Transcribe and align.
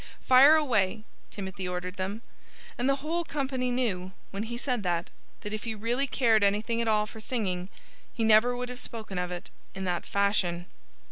"Fire 0.27 0.55
away!" 0.55 1.03
Timothy 1.29 1.67
ordered 1.67 1.97
them. 1.97 2.23
And 2.75 2.89
the 2.89 3.05
whole 3.05 3.23
company 3.23 3.69
knew, 3.69 4.13
when 4.31 4.41
he 4.49 4.57
said 4.57 4.81
that, 4.81 5.11
that 5.41 5.53
if 5.53 5.63
he 5.65 5.75
really 5.75 6.07
cared 6.07 6.43
anything 6.43 6.81
at 6.81 6.87
all 6.87 7.05
for 7.05 7.19
singing 7.19 7.69
he 8.11 8.23
never 8.23 8.57
would 8.57 8.69
have 8.69 8.79
spoken 8.79 9.19
of 9.19 9.31
it 9.31 9.51
in 9.75 9.83
that 9.83 10.07
fashion. 10.07 10.65